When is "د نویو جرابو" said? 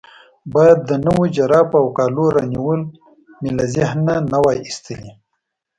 0.83-1.75